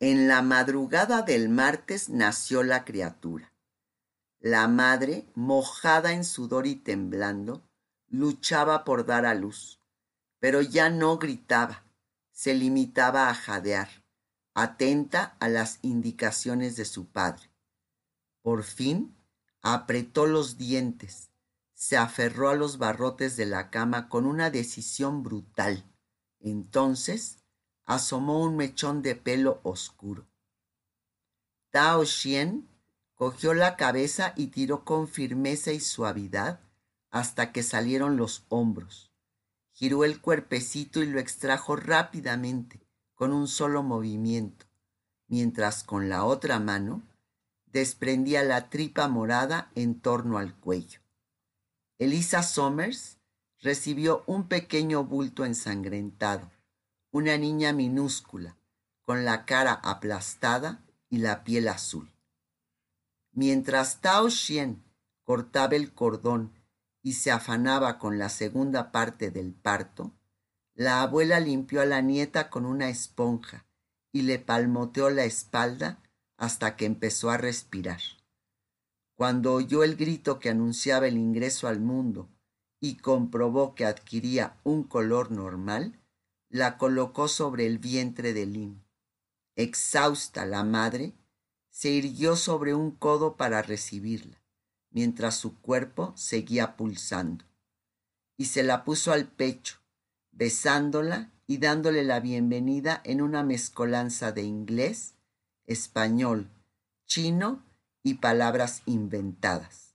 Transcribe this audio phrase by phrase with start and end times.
[0.00, 3.52] En la madrugada del martes nació la criatura.
[4.38, 7.68] La madre, mojada en sudor y temblando,
[8.06, 9.80] luchaba por dar a luz,
[10.38, 11.84] pero ya no gritaba,
[12.30, 13.88] se limitaba a jadear,
[14.54, 17.50] atenta a las indicaciones de su padre.
[18.42, 19.16] Por fin
[19.62, 21.32] apretó los dientes,
[21.74, 25.84] se aferró a los barrotes de la cama con una decisión brutal.
[26.38, 27.38] Entonces
[27.88, 30.26] asomó un mechón de pelo oscuro.
[31.70, 32.68] Tao Xian
[33.14, 36.60] cogió la cabeza y tiró con firmeza y suavidad
[37.10, 39.10] hasta que salieron los hombros.
[39.72, 44.66] Giró el cuerpecito y lo extrajo rápidamente con un solo movimiento,
[45.26, 47.02] mientras con la otra mano
[47.64, 51.00] desprendía la tripa morada en torno al cuello.
[51.98, 53.16] Elisa Somers
[53.60, 56.50] recibió un pequeño bulto ensangrentado,
[57.18, 58.56] una niña minúscula,
[59.04, 62.08] con la cara aplastada y la piel azul.
[63.32, 64.84] Mientras Tao Xian
[65.24, 66.52] cortaba el cordón
[67.02, 70.12] y se afanaba con la segunda parte del parto,
[70.74, 73.66] la abuela limpió a la nieta con una esponja
[74.12, 76.00] y le palmoteó la espalda
[76.36, 78.00] hasta que empezó a respirar.
[79.16, 82.28] Cuando oyó el grito que anunciaba el ingreso al mundo
[82.78, 85.97] y comprobó que adquiría un color normal,
[86.50, 88.82] la colocó sobre el vientre de Lynn.
[89.56, 91.12] Exhausta la madre,
[91.70, 94.42] se irguió sobre un codo para recibirla,
[94.90, 97.44] mientras su cuerpo seguía pulsando,
[98.36, 99.78] y se la puso al pecho,
[100.32, 105.14] besándola y dándole la bienvenida en una mezcolanza de inglés,
[105.66, 106.50] español,
[107.06, 107.64] chino
[108.02, 109.94] y palabras inventadas.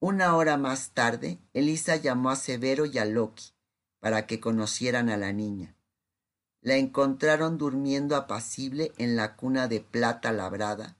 [0.00, 3.53] Una hora más tarde, Elisa llamó a Severo y a Loki
[4.04, 5.74] para que conocieran a la niña
[6.60, 10.98] la encontraron durmiendo apacible en la cuna de plata labrada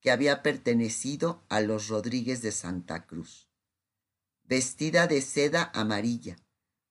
[0.00, 3.48] que había pertenecido a los Rodríguez de Santa Cruz,
[4.42, 6.38] vestida de seda amarilla,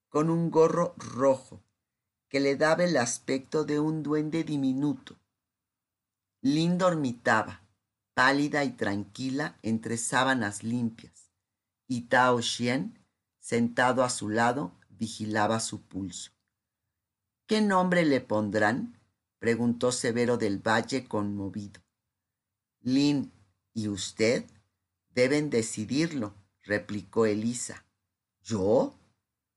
[0.07, 1.61] con un gorro rojo
[2.29, 5.19] que le daba el aspecto de un duende diminuto.
[6.39, 7.67] Lynn dormitaba,
[8.13, 11.34] pálida y tranquila entre sábanas limpias,
[11.85, 13.05] y Tao Xian,
[13.39, 16.31] sentado a su lado, vigilaba su pulso.
[17.47, 18.99] ¿Qué nombre le pondrán?
[19.39, 21.81] preguntó Severo del Valle conmovido.
[22.81, 23.31] Lin
[23.73, 24.45] y usted
[25.15, 27.85] deben decidirlo, replicó Elisa.
[28.43, 28.93] ¿Yo?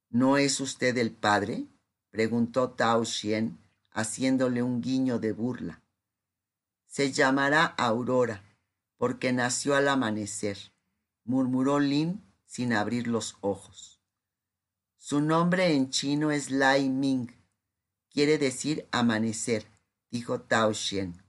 [0.08, 1.66] ¿No es usted el padre?
[2.10, 3.58] preguntó Tao Xian,
[3.90, 5.82] haciéndole un guiño de burla.
[6.86, 8.42] Se llamará Aurora,
[8.96, 10.58] porque nació al amanecer,
[11.24, 14.01] murmuró Lin sin abrir los ojos.
[15.04, 17.26] Su nombre en chino es Lai Ming,
[18.08, 19.66] quiere decir amanecer,
[20.12, 21.20] dijo Tao Xian.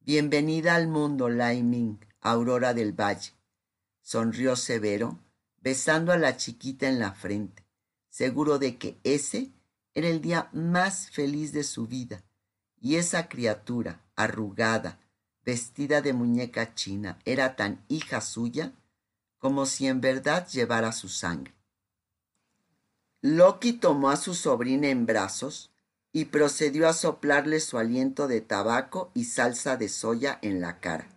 [0.00, 3.30] Bienvenida al mundo, Lai Ming, aurora del valle,
[4.02, 5.20] sonrió Severo,
[5.58, 7.64] besando a la chiquita en la frente,
[8.08, 9.52] seguro de que ese
[9.94, 12.24] era el día más feliz de su vida,
[12.80, 14.98] y esa criatura, arrugada,
[15.44, 18.72] vestida de muñeca china, era tan hija suya
[19.38, 21.57] como si en verdad llevara su sangre.
[23.20, 25.72] Loki tomó a su sobrina en brazos
[26.12, 31.08] y procedió a soplarle su aliento de tabaco y salsa de soya en la cara.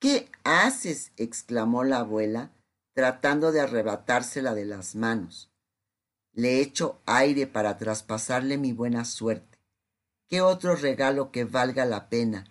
[0.00, 1.12] ¿Qué haces?
[1.16, 2.50] exclamó la abuela,
[2.92, 5.50] tratando de arrebatársela de las manos.
[6.32, 9.58] Le echo aire para traspasarle mi buena suerte.
[10.26, 12.44] ¿Qué otro regalo que valga la pena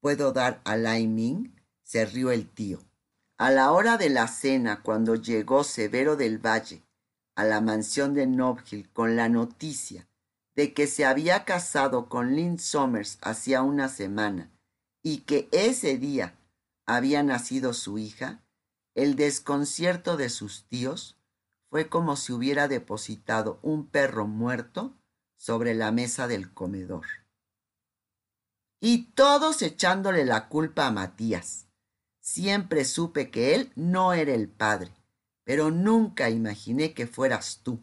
[0.00, 1.54] puedo dar a Lai Ming?
[1.82, 2.80] se rió el tío.
[3.38, 6.82] A la hora de la cena, cuando llegó Severo del Valle,
[7.40, 10.06] a la mansión de Nobhill con la noticia
[10.56, 14.50] de que se había casado con Lynn Somers hacía una semana
[15.02, 16.34] y que ese día
[16.84, 18.42] había nacido su hija,
[18.94, 21.16] el desconcierto de sus tíos
[21.70, 24.92] fue como si hubiera depositado un perro muerto
[25.38, 27.06] sobre la mesa del comedor.
[28.80, 31.68] Y todos echándole la culpa a Matías.
[32.20, 34.99] Siempre supe que él no era el padre
[35.50, 37.82] pero nunca imaginé que fueras tú,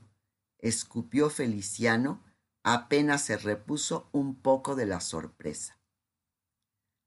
[0.57, 2.23] escupió Feliciano
[2.63, 5.77] apenas se repuso un poco de la sorpresa.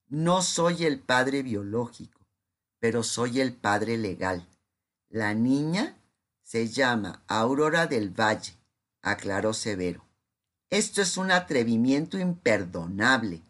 [0.08, 2.26] No soy el padre biológico,
[2.78, 4.46] pero soy el padre legal.
[5.08, 5.96] La niña
[6.42, 8.52] se llama Aurora del Valle,
[9.00, 10.04] aclaró Severo.
[10.68, 13.40] Esto es un atrevimiento imperdonable.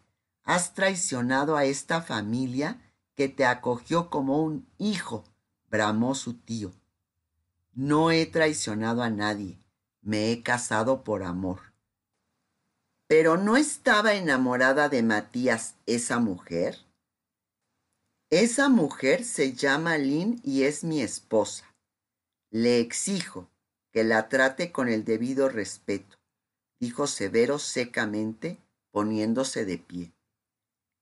[0.43, 2.79] Has traicionado a esta familia
[3.15, 5.25] que te acogió como un hijo,
[5.69, 6.71] bramó su tío.
[7.73, 9.57] No he traicionado a nadie,
[10.01, 11.73] me he casado por amor.
[13.07, 16.77] ¿Pero no estaba enamorada de Matías esa mujer?
[18.29, 21.75] Esa mujer se llama Lynn y es mi esposa.
[22.49, 23.49] Le exijo
[23.91, 26.17] que la trate con el debido respeto,
[26.79, 28.57] dijo Severo secamente,
[28.91, 30.13] poniéndose de pie.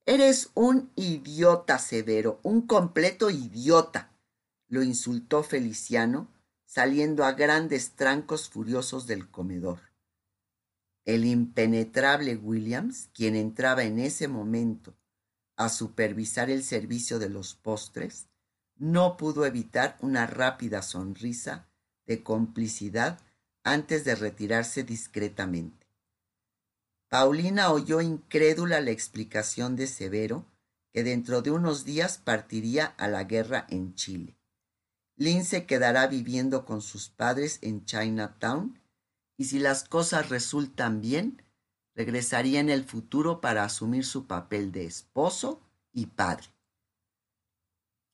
[0.05, 4.11] Eres un idiota, Severo, un completo idiota,
[4.67, 6.27] lo insultó Feliciano,
[6.69, 9.79] saliendo a grandes trancos furiosos del comedor.
[11.03, 14.95] El impenetrable Williams, quien entraba en ese momento
[15.55, 18.27] a supervisar el servicio de los postres,
[18.75, 21.67] no pudo evitar una rápida sonrisa
[22.05, 23.19] de complicidad
[23.63, 25.87] antes de retirarse discretamente.
[27.07, 30.45] Paulina oyó incrédula la explicación de Severo,
[30.93, 34.38] que dentro de unos días partiría a la guerra en Chile.
[35.19, 38.79] Lynn se quedará viviendo con sus padres en Chinatown
[39.35, 41.43] y si las cosas resultan bien,
[41.93, 45.61] regresaría en el futuro para asumir su papel de esposo
[45.91, 46.47] y padre.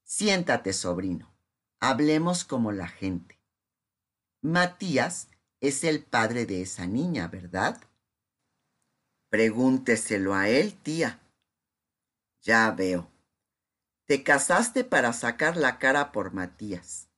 [0.04, 1.32] Siéntate, sobrino.
[1.80, 3.40] Hablemos como la gente.
[4.42, 5.30] Matías
[5.62, 7.80] es el padre de esa niña, ¿verdad?
[9.30, 11.22] Pregúnteselo a él, tía.
[12.42, 13.15] Ya veo.
[14.06, 17.10] Te casaste para sacar la cara por Matías.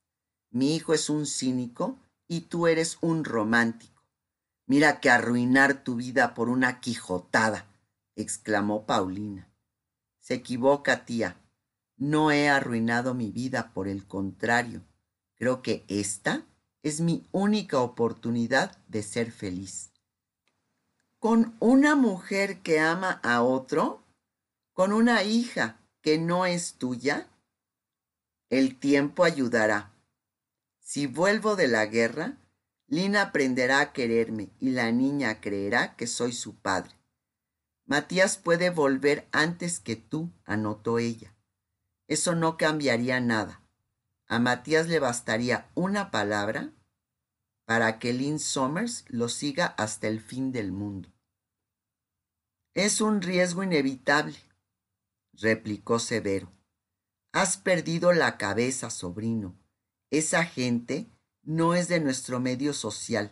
[0.50, 4.02] Mi hijo es un cínico y tú eres un romántico.
[4.66, 7.66] Mira que arruinar tu vida por una quijotada,
[8.16, 9.50] exclamó Paulina.
[10.20, 11.36] Se equivoca, tía.
[11.96, 14.82] No he arruinado mi vida, por el contrario.
[15.34, 16.46] Creo que esta
[16.82, 19.92] es mi única oportunidad de ser feliz.
[21.18, 24.04] ¿Con una mujer que ama a otro?
[24.72, 27.28] ¿Con una hija que no es tuya?
[28.50, 29.92] El tiempo ayudará.
[30.80, 32.38] Si vuelvo de la guerra,
[32.86, 36.94] Lina aprenderá a quererme y la niña creerá que soy su padre.
[37.84, 41.34] Matías puede volver antes que tú, anotó ella.
[42.06, 43.62] Eso no cambiaría nada.
[44.26, 46.72] A Matías le bastaría una palabra
[47.66, 51.10] para que Lynn Somers lo siga hasta el fin del mundo.
[52.72, 54.36] Es un riesgo inevitable,
[55.40, 56.52] replicó Severo.
[57.32, 59.56] Has perdido la cabeza, sobrino.
[60.10, 61.06] Esa gente
[61.42, 63.30] no es de nuestro medio social,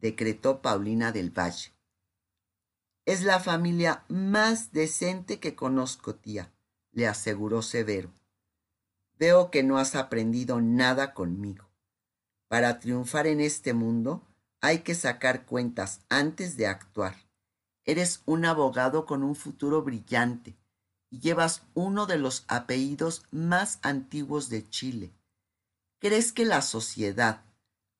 [0.00, 1.72] decretó Paulina del Valle.
[3.04, 6.52] Es la familia más decente que conozco, tía,
[6.92, 8.12] le aseguró Severo.
[9.18, 11.68] Veo que no has aprendido nada conmigo.
[12.48, 14.26] Para triunfar en este mundo
[14.60, 17.16] hay que sacar cuentas antes de actuar.
[17.84, 20.56] Eres un abogado con un futuro brillante
[21.12, 25.12] y llevas uno de los apellidos más antiguos de Chile.
[26.00, 27.42] ¿Crees que la sociedad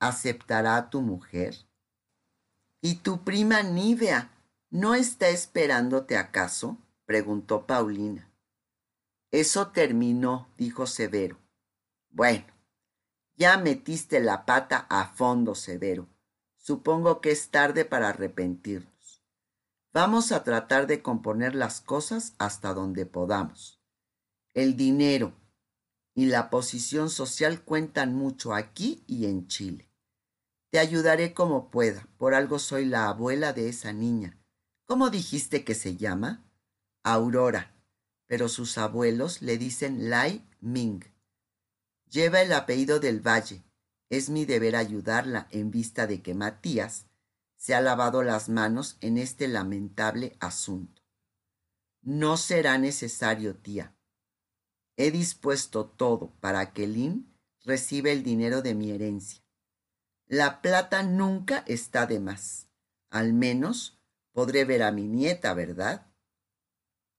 [0.00, 1.54] aceptará a tu mujer?
[2.80, 4.32] ¿Y tu prima Nivea
[4.70, 6.78] no está esperándote acaso?
[7.04, 8.30] preguntó Paulina.
[9.30, 11.36] Eso terminó, dijo Severo.
[12.08, 12.46] Bueno,
[13.36, 16.08] ya metiste la pata a fondo, Severo.
[16.56, 18.91] Supongo que es tarde para arrepentirnos.
[19.92, 23.80] Vamos a tratar de componer las cosas hasta donde podamos.
[24.54, 25.34] El dinero
[26.14, 29.90] y la posición social cuentan mucho aquí y en Chile.
[30.70, 34.38] Te ayudaré como pueda, por algo soy la abuela de esa niña.
[34.86, 36.44] ¿Cómo dijiste que se llama?
[37.02, 37.72] Aurora
[38.32, 41.05] pero sus abuelos le dicen Lai Ming.
[42.08, 43.62] Lleva el apellido del Valle.
[44.08, 47.05] Es mi deber ayudarla en vista de que Matías
[47.62, 51.00] se ha lavado las manos en este lamentable asunto.
[52.00, 53.94] No será necesario, tía.
[54.96, 59.44] He dispuesto todo para que Lynn reciba el dinero de mi herencia.
[60.26, 62.69] La plata nunca está de más.
[63.10, 64.02] Al menos
[64.32, 66.12] podré ver a mi nieta, ¿verdad?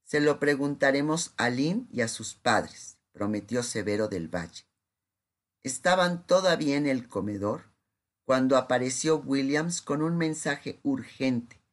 [0.03, 4.67] Se lo preguntaremos a Lynn y a sus padres, prometió Severo del Valle.
[5.62, 7.73] Estaban todavía en el comedor
[8.25, 11.63] cuando apareció Williams con un mensaje urgente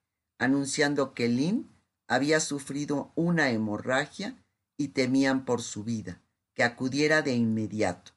[0.40, 1.71] anunciando que Lynn
[2.09, 4.42] había sufrido una hemorragia
[4.78, 6.23] y temían por su vida,
[6.54, 8.12] que acudiera de inmediato.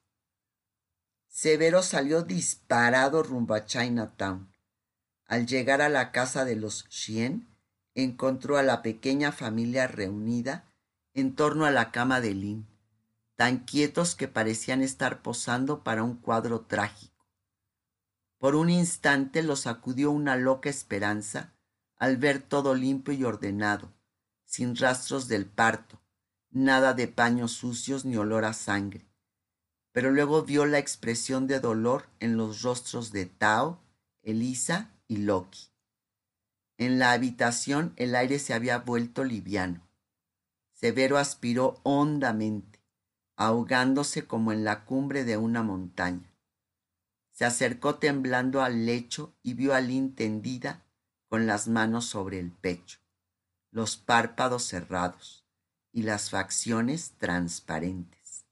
[1.27, 4.49] Severo salió disparado rumbo a Chinatown.
[5.25, 7.49] Al llegar a la casa de los Shien,
[7.93, 10.73] encontró a la pequeña familia reunida
[11.13, 12.67] en torno a la cama de Lynn,
[13.35, 17.12] tan quietos que parecían estar posando para un cuadro trágico.
[18.43, 21.53] Por un instante los sacudió una loca esperanza
[21.95, 23.93] al ver todo limpio y ordenado,
[24.43, 26.01] sin rastros del parto,
[26.51, 29.07] nada de paños sucios ni olor a sangre.
[29.93, 33.79] Pero luego vio la expresión de dolor en los rostros de Tao,
[34.23, 35.69] Elisa y Loki.
[36.77, 39.87] En la habitación el aire se había vuelto liviano.
[40.73, 42.83] Severo aspiró hondamente,
[43.37, 46.32] ahogándose como en la cumbre de una montaña.
[47.33, 50.85] Se acercó temblando al lecho y vio a Lynn tendida
[51.27, 52.99] con las manos sobre el pecho,
[53.71, 55.43] los párpados cerrados
[55.91, 58.45] y las facciones transparentes.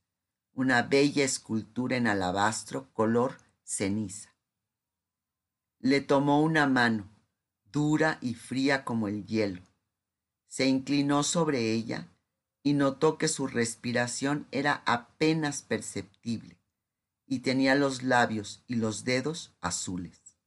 [0.54, 4.36] Una bella escultura en alabastro color ceniza.
[5.80, 7.08] Le tomó una mano,
[7.72, 9.62] dura y fría como el hielo.
[10.48, 12.08] Se inclinó sobre ella
[12.64, 16.61] y notó que su respiración era apenas perceptible
[17.32, 20.38] y tenía los labios y los dedos azules.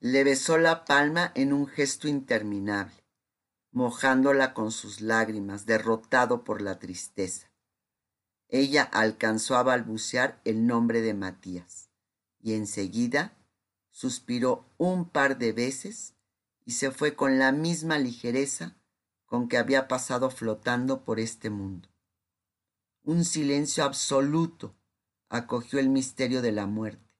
[0.00, 3.06] Le besó la palma en un gesto interminable,
[3.70, 7.52] mojándola con sus lágrimas, derrotado por la tristeza.
[8.48, 11.90] Ella alcanzó a balbucear el nombre de Matías
[12.40, 13.38] y enseguida
[13.92, 16.16] suspiró un par de veces
[16.64, 18.76] y se fue con la misma ligereza
[19.26, 21.88] con que había pasado flotando por este mundo.
[23.04, 24.75] Un silencio absoluto
[25.28, 27.10] acogió el misterio de la muerte,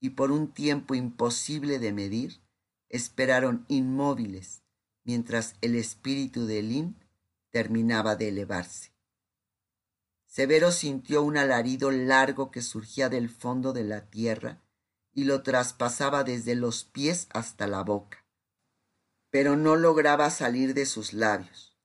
[0.00, 2.40] y por un tiempo imposible de medir,
[2.88, 4.62] esperaron inmóviles
[5.04, 6.96] mientras el espíritu de Lin
[7.50, 8.92] terminaba de elevarse.
[10.26, 14.62] Severo sintió un alarido largo que surgía del fondo de la tierra
[15.12, 18.24] y lo traspasaba desde los pies hasta la boca,
[19.30, 21.76] pero no lograba salir de sus labios.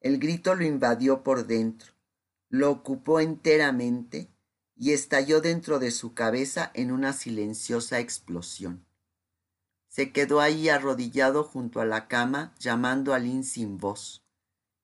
[0.00, 1.92] El grito lo invadió por dentro,
[2.48, 4.31] lo ocupó enteramente
[4.82, 8.84] y estalló dentro de su cabeza en una silenciosa explosión.
[9.86, 14.24] Se quedó ahí arrodillado junto a la cama, llamando a sin voz,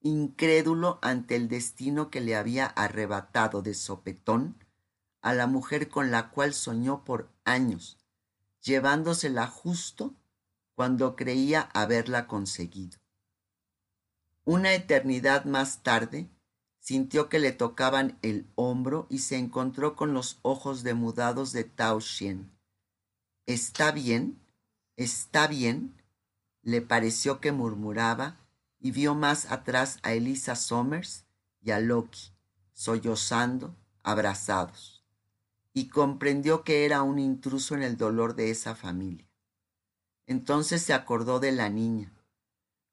[0.01, 4.65] incrédulo ante el destino que le había arrebatado de sopetón
[5.21, 7.99] a la mujer con la cual soñó por años,
[8.63, 10.15] llevándosela justo
[10.77, 13.01] cuando creía haberla conseguido.
[14.45, 16.31] Una eternidad más tarde,
[16.89, 22.01] sintió que le tocaban el hombro y se encontró con los ojos demudados de Tao
[22.01, 22.51] Xian.
[23.45, 24.41] ¿Está bien?
[24.97, 26.03] ¿Está bien?
[26.63, 28.39] Le pareció que murmuraba
[28.81, 31.27] y vio más atrás a Elisa Somers
[31.61, 32.33] y a Loki,
[32.73, 35.05] sollozando, abrazados,
[35.75, 39.29] y comprendió que era un intruso en el dolor de esa familia.
[40.25, 42.15] Entonces se acordó de la niña.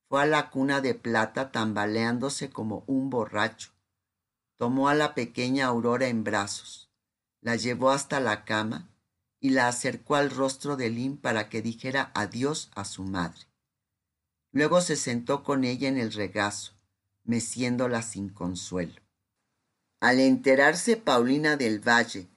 [0.09, 3.73] Fue a la cuna de plata tambaleándose como un borracho
[4.57, 6.89] tomó a la pequeña Aurora en brazos,
[7.41, 8.89] la llevó hasta la cama
[9.39, 13.41] y la acercó al rostro de Lynn para que dijera adiós a su madre.
[14.51, 16.73] Luego se sentó con ella en el regazo,
[17.23, 19.01] meciéndola sin consuelo.
[19.99, 22.27] Al enterarse Paulina del Valle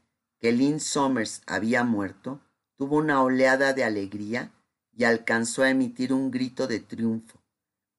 [0.41, 2.41] que Lynn Somers había muerto,
[2.77, 4.53] tuvo una oleada de alegría
[4.97, 7.41] y alcanzó a emitir un grito de triunfo,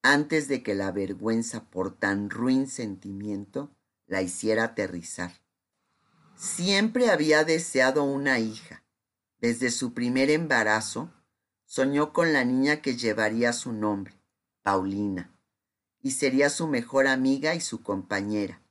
[0.02, 3.72] antes de que la vergüenza por tan ruin sentimiento
[4.10, 5.32] la hiciera aterrizar.
[6.36, 8.84] Siempre había deseado una hija.
[9.40, 11.14] Desde su primer embarazo,
[11.66, 14.20] soñó con la niña que llevaría su nombre,
[14.64, 15.32] Paulina,
[16.02, 18.62] y sería su mejor amiga y su compañera.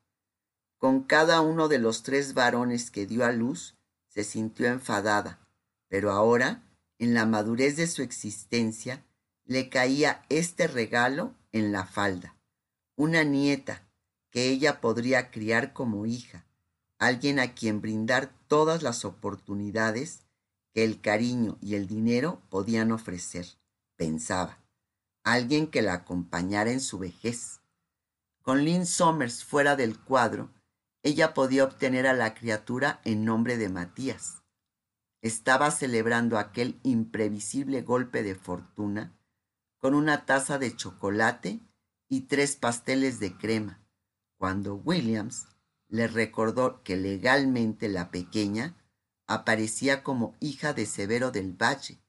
[0.76, 3.76] Con cada uno de los tres varones que dio a luz,
[4.09, 5.38] se sintió enfadada,
[5.88, 6.64] pero ahora,
[6.99, 9.04] en la madurez de su existencia,
[9.45, 12.35] le caía este regalo en la falda,
[12.97, 13.88] una nieta
[14.30, 16.44] que ella podría criar como hija,
[16.99, 20.25] alguien a quien brindar todas las oportunidades
[20.75, 23.47] que el cariño y el dinero podían ofrecer,
[23.97, 24.58] pensaba,
[25.23, 27.61] alguien que la acompañara en su vejez.
[28.42, 30.50] Con Lynn Somers fuera del cuadro,
[31.02, 34.42] ella podía obtener a la criatura en nombre de Matías.
[35.20, 39.14] Estaba celebrando aquel imprevisible golpe de fortuna
[39.78, 41.61] con una taza de chocolate
[42.08, 43.80] y tres pasteles de crema,
[44.38, 45.49] cuando Williams
[45.88, 48.76] le recordó que legalmente la pequeña
[49.26, 52.00] aparecía como hija de Severo del Valle,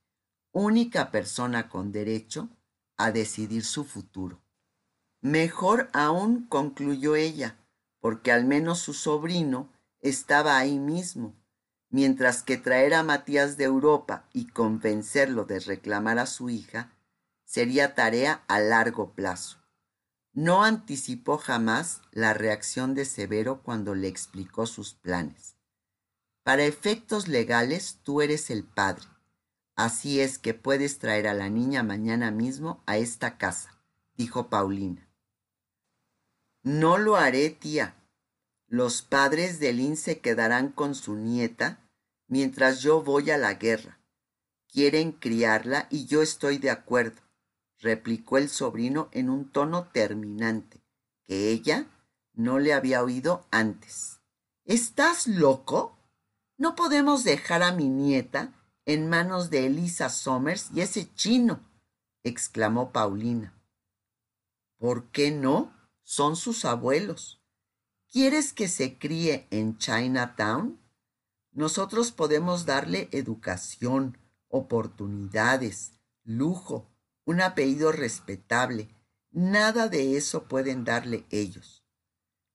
[0.52, 2.50] única persona con derecho
[2.98, 4.42] a decidir su futuro.
[5.22, 7.58] Mejor aún, concluyó ella,
[8.00, 9.70] porque al menos su sobrino
[10.00, 11.36] estaba ahí mismo,
[11.90, 16.94] mientras que traer a Matías de Europa y convencerlo de reclamar a su hija
[17.44, 19.58] sería tarea a largo plazo.
[20.42, 25.58] No anticipó jamás la reacción de Severo cuando le explicó sus planes.
[26.44, 29.04] Para efectos legales, tú eres el padre.
[29.76, 33.82] Así es que puedes traer a la niña mañana mismo a esta casa,
[34.16, 35.10] dijo Paulina.
[36.64, 38.02] No lo haré, tía.
[38.66, 41.86] Los padres de Lynn se quedarán con su nieta
[42.30, 44.00] mientras yo voy a la guerra.
[44.72, 47.20] quieren criarla y yo estoy de acuerdo,
[47.80, 50.82] replicó el sobrino en un tono terminante,
[51.26, 51.88] que ella
[52.34, 54.20] no le había oído antes.
[54.66, 55.98] ¿Estás loco?
[56.58, 58.54] No podemos dejar a mi nieta
[58.86, 61.62] en manos de Elisa Somers y ese chino,
[62.24, 63.54] exclamó Paulina.
[64.78, 65.74] ¿Por qué no?
[66.04, 67.42] Son sus abuelos.
[68.12, 70.80] ¿Quieres que se críe en Chinatown?
[71.52, 74.18] Nosotros podemos darle educación,
[74.48, 75.94] oportunidades,
[76.24, 76.90] lujo,
[77.30, 78.90] un apellido respetable.
[79.30, 81.84] Nada de eso pueden darle ellos.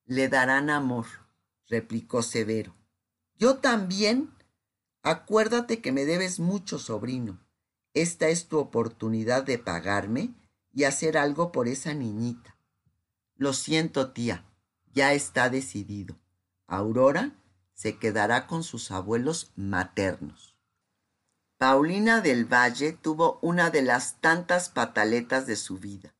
[0.04, 1.07] Le darán amor,
[1.69, 2.75] replicó Severo.
[3.38, 4.35] Yo también.
[5.04, 7.38] Acuérdate que me debes mucho, sobrino.
[7.93, 10.35] Esta es tu oportunidad de pagarme
[10.73, 12.57] y hacer algo por esa niñita.
[13.37, 14.45] Lo siento, tía,
[14.93, 16.16] ya está decidido.
[16.66, 17.37] Aurora
[17.75, 20.53] se quedará con sus abuelos maternos.
[21.66, 26.12] Paulina del Valle tuvo una de las tantas pataletas de su vida.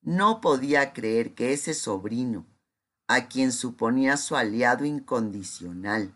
[0.00, 2.46] No podía creer que ese sobrino,
[3.06, 6.12] a quien suponía su aliado incondicional,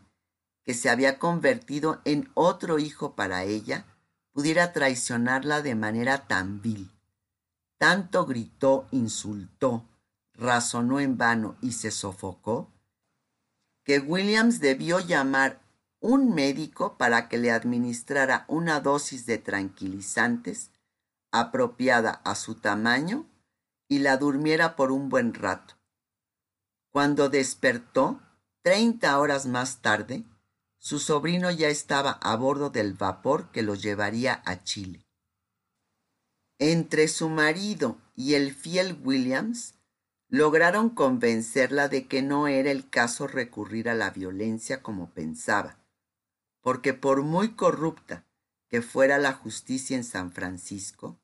[0.64, 3.86] que se había convertido en otro hijo para ella,
[4.32, 6.90] pudiera traicionarla de manera tan vil.
[7.78, 9.84] Tanto gritó, insultó,
[10.34, 12.72] razonó en vano y se sofocó,
[13.84, 15.60] que Williams debió llamar
[16.08, 20.70] un médico para que le administrara una dosis de tranquilizantes
[21.32, 23.26] apropiada a su tamaño
[23.88, 25.74] y la durmiera por un buen rato.
[26.92, 28.20] Cuando despertó,
[28.62, 30.22] treinta horas más tarde,
[30.78, 35.04] su sobrino ya estaba a bordo del vapor que lo llevaría a Chile.
[36.60, 39.74] Entre su marido y el fiel Williams
[40.28, 45.82] lograron convencerla de que no era el caso recurrir a la violencia como pensaba,
[46.66, 48.26] porque por muy corrupta
[48.68, 51.16] que fuera la justicia en San Francisco,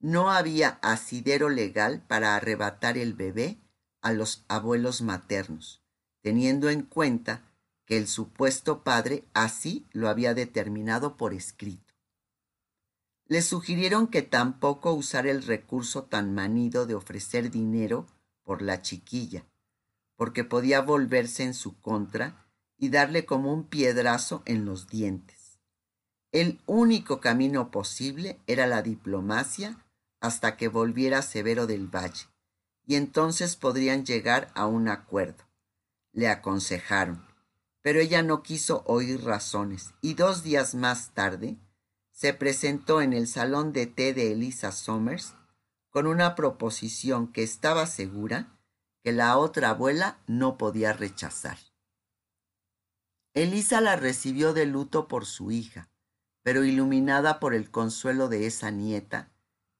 [0.00, 3.60] no había asidero legal para arrebatar el bebé
[4.02, 5.80] a los abuelos maternos,
[6.22, 7.44] teniendo en cuenta
[7.86, 11.94] que el supuesto padre así lo había determinado por escrito.
[13.26, 18.08] Le sugirieron que tampoco usara el recurso tan manido de ofrecer dinero
[18.42, 19.46] por la chiquilla,
[20.16, 22.49] porque podía volverse en su contra
[22.80, 25.60] y darle como un piedrazo en los dientes.
[26.32, 29.84] El único camino posible era la diplomacia
[30.20, 32.26] hasta que volviera Severo del Valle,
[32.86, 35.44] y entonces podrían llegar a un acuerdo.
[36.12, 37.24] Le aconsejaron,
[37.82, 41.58] pero ella no quiso oír razones, y dos días más tarde
[42.12, 45.34] se presentó en el salón de té de Elisa Somers
[45.90, 48.58] con una proposición que estaba segura
[49.02, 51.58] que la otra abuela no podía rechazar.
[53.34, 55.90] Elisa la recibió de luto por su hija,
[56.42, 59.30] pero iluminada por el consuelo de esa nieta,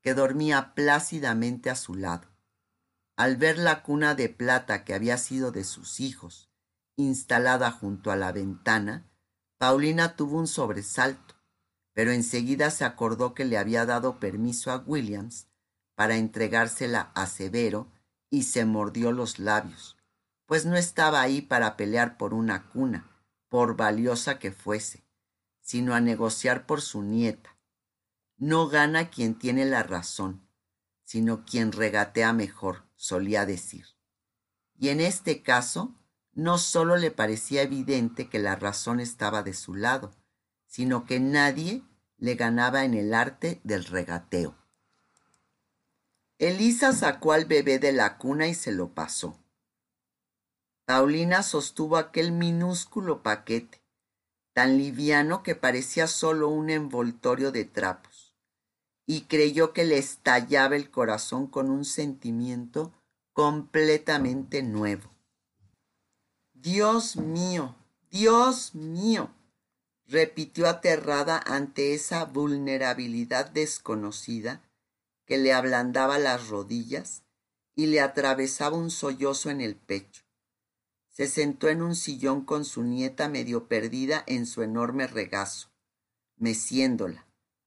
[0.03, 2.29] que dormía plácidamente a su lado.
[3.17, 6.51] Al ver la cuna de plata que había sido de sus hijos,
[6.97, 9.11] instalada junto a la ventana,
[9.59, 11.41] Paulina tuvo un sobresalto
[11.93, 15.49] pero enseguida se acordó que le había dado permiso a Williams
[15.95, 17.89] para entregársela a Severo
[18.31, 19.97] y se mordió los labios,
[20.47, 23.10] pues no estaba ahí para pelear por una cuna,
[23.51, 25.05] por valiosa que fuese,
[25.61, 27.59] sino a negociar por su nieta.
[28.39, 30.49] No gana quien tiene la razón,
[31.05, 33.85] sino quien regatea mejor, solía decir.
[34.79, 35.95] Y en este caso,
[36.33, 40.13] no solo le parecía evidente que la razón estaba de su lado,
[40.67, 41.83] sino que nadie
[42.17, 44.57] le ganaba en el arte del regateo.
[46.39, 49.40] Elisa sacó al bebé de la cuna y se lo pasó.
[50.91, 53.81] Paulina sostuvo aquel minúsculo paquete,
[54.53, 58.35] tan liviano que parecía solo un envoltorio de trapos,
[59.07, 62.93] y creyó que le estallaba el corazón con un sentimiento
[63.33, 65.09] completamente nuevo.
[66.55, 67.77] Dios mío,
[68.11, 69.31] Dios mío,
[70.09, 74.61] repitió aterrada ante esa vulnerabilidad desconocida
[75.25, 77.23] que le ablandaba las rodillas
[77.77, 80.25] y le atravesaba un sollozo en el pecho.
[81.21, 85.69] Se sentó en un sillón con su nieta medio perdida en su enorme regazo,
[86.39, 87.27] meciéndola,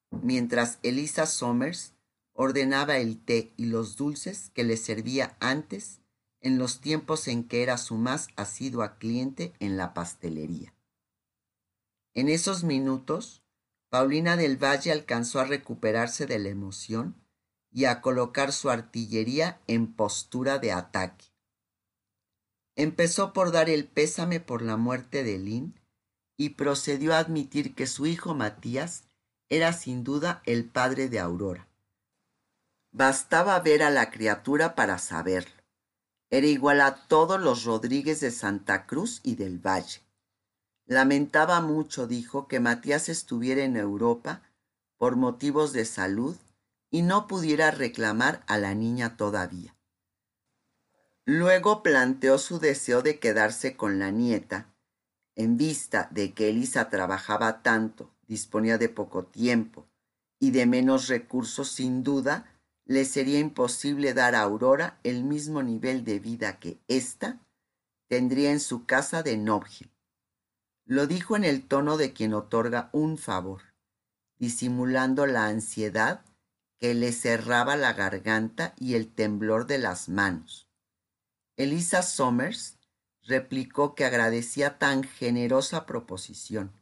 [0.09, 1.93] mientras Elisa Somers
[2.33, 6.01] ordenaba el té y los dulces que le servía antes
[6.41, 10.73] en los tiempos en que era su más asidua cliente en la pastelería.
[12.15, 13.43] En esos minutos,
[13.89, 17.23] Paulina del Valle alcanzó a recuperarse de la emoción
[17.71, 21.32] y a colocar su artillería en postura de ataque.
[22.75, 25.79] Empezó por dar el pésame por la muerte de Lynn
[26.37, 29.03] y procedió a admitir que su hijo Matías
[29.49, 31.67] era sin duda el padre de Aurora.
[32.91, 35.63] Bastaba ver a la criatura para saberlo.
[36.29, 40.01] Era igual a todos los Rodríguez de Santa Cruz y del Valle.
[40.85, 44.41] Lamentaba mucho, dijo, que Matías estuviera en Europa
[44.97, 46.35] por motivos de salud
[46.89, 49.72] y no pudiera reclamar a la niña todavía.
[51.25, 54.73] Luego planteó su deseo de quedarse con la nieta,
[55.35, 59.87] en vista de que Elisa trabajaba tanto, disponía de poco tiempo
[60.39, 62.53] y de menos recursos, sin duda,
[62.85, 67.39] le sería imposible dar a Aurora el mismo nivel de vida que ésta
[68.09, 69.89] tendría en su casa de Nobgil.
[70.85, 73.61] Lo dijo en el tono de quien otorga un favor,
[74.37, 76.25] disimulando la ansiedad
[76.77, 80.67] que le cerraba la garganta y el temblor de las manos.
[81.55, 82.79] Elisa Somers
[83.21, 86.73] replicó que agradecía tan generosa proposición,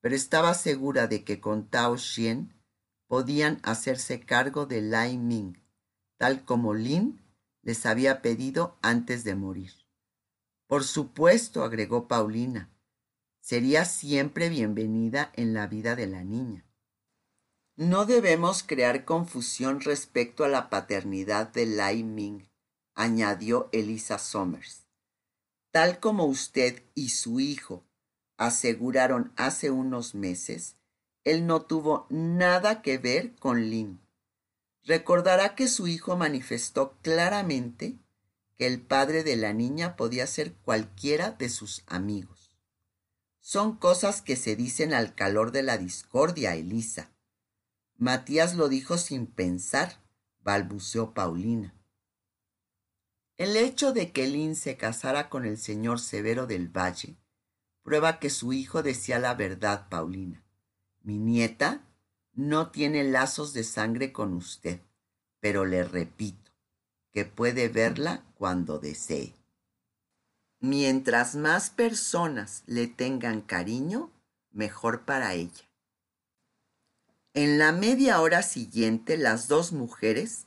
[0.00, 2.54] pero estaba segura de que con Tao Xien
[3.08, 5.60] podían hacerse cargo de Lai Ming,
[6.18, 7.20] tal como Lin
[7.62, 9.72] les había pedido antes de morir.
[10.68, 12.70] Por supuesto, agregó Paulina,
[13.40, 16.64] sería siempre bienvenida en la vida de la niña.
[17.74, 22.48] No debemos crear confusión respecto a la paternidad de Lai Ming,
[22.96, 24.86] añadió Elisa Somers.
[25.70, 27.84] Tal como usted y su hijo
[28.36, 30.76] aseguraron hace unos meses,
[31.22, 34.00] él no tuvo nada que ver con Lin.
[34.82, 37.98] Recordará que su hijo manifestó claramente
[38.56, 42.56] que el padre de la niña podía ser cualquiera de sus amigos.
[43.40, 47.10] Son cosas que se dicen al calor de la discordia, Elisa.
[47.96, 50.02] Matías lo dijo sin pensar,
[50.40, 51.75] balbuceó Paulina.
[53.36, 57.16] El hecho de que Lin se casara con el señor Severo del Valle
[57.82, 60.42] prueba que su hijo decía la verdad, Paulina.
[61.02, 61.84] Mi nieta
[62.32, 64.80] no tiene lazos de sangre con usted,
[65.40, 66.50] pero le repito
[67.12, 69.34] que puede verla cuando desee.
[70.58, 74.10] Mientras más personas le tengan cariño,
[74.50, 75.70] mejor para ella.
[77.34, 80.46] En la media hora siguiente, las dos mujeres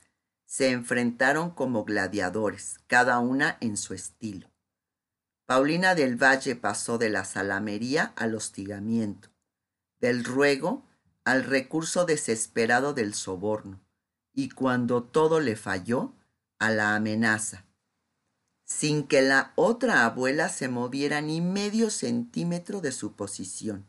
[0.50, 4.50] se enfrentaron como gladiadores, cada una en su estilo.
[5.46, 9.30] Paulina del Valle pasó de la salamería al hostigamiento,
[10.00, 10.88] del ruego
[11.24, 13.80] al recurso desesperado del soborno,
[14.34, 16.16] y cuando todo le falló,
[16.58, 17.66] a la amenaza,
[18.66, 23.88] sin que la otra abuela se moviera ni medio centímetro de su posición,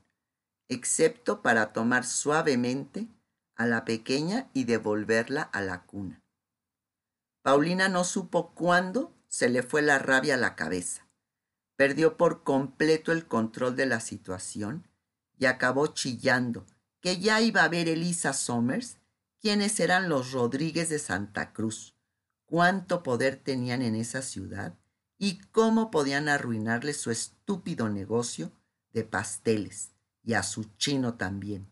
[0.69, 3.09] excepto para tomar suavemente
[3.57, 6.23] a la pequeña y devolverla a la cuna.
[7.43, 11.09] Paulina no supo cuándo se le fue la rabia a la cabeza.
[11.77, 14.89] Perdió por completo el control de la situación
[15.39, 16.67] y acabó chillando
[17.01, 18.99] que ya iba a ver Elisa Somers
[19.41, 21.97] quiénes eran los Rodríguez de Santa Cruz,
[22.45, 24.79] cuánto poder tenían en esa ciudad
[25.17, 28.53] y cómo podían arruinarle su estúpido negocio
[28.93, 31.71] de pasteles y a su chino también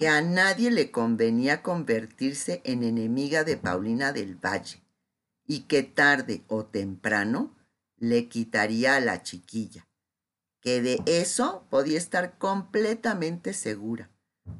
[0.00, 4.82] que a nadie le convenía convertirse en enemiga de Paulina del Valle
[5.46, 7.54] y que tarde o temprano
[7.98, 9.86] le quitaría a la chiquilla,
[10.62, 14.08] que de eso podía estar completamente segura,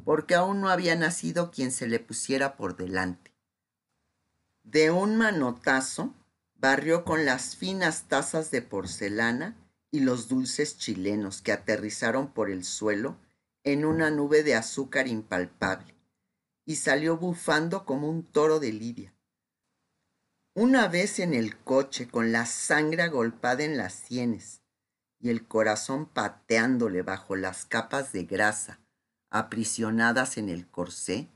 [0.04, 3.32] porque aún no había nacido quien se le pusiera por delante.
[4.62, 6.12] De un manotazo
[6.56, 9.56] barrió con las finas tazas de porcelana
[9.90, 13.16] y los dulces chilenos que aterrizaron por el suelo
[13.64, 15.94] en una nube de azúcar impalpable
[16.64, 19.14] y salió bufando como un toro de lidia.
[20.54, 24.62] Una vez en el coche con la sangre agolpada en las sienes
[25.18, 28.80] y el corazón pateándole bajo las capas de grasa
[29.30, 31.28] aprisionadas en el corsé,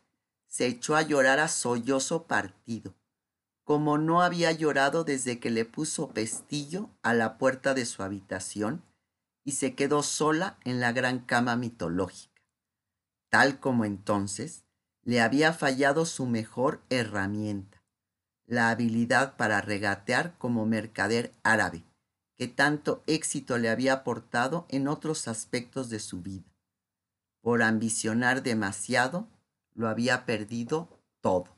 [0.48, 2.94] se echó a llorar a sollozo partido,
[3.64, 8.82] como no había llorado desde que le puso pestillo a la puerta de su habitación
[9.44, 12.42] y se quedó sola en la gran cama mitológica,
[13.28, 14.64] tal como entonces
[15.02, 17.82] le había fallado su mejor herramienta,
[18.46, 21.84] la habilidad para regatear como mercader árabe,
[22.36, 26.50] que tanto éxito le había aportado en otros aspectos de su vida.
[27.42, 29.28] Por ambicionar demasiado,
[29.74, 30.88] lo había perdido
[31.20, 31.54] todo.